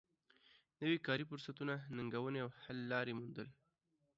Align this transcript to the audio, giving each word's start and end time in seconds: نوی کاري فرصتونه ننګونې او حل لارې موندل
نوی 0.81 0.97
کاري 1.07 1.25
فرصتونه 1.31 1.73
ننګونې 1.97 2.39
او 2.45 2.49
حل 2.63 2.77
لارې 2.91 3.13
موندل 3.19 3.47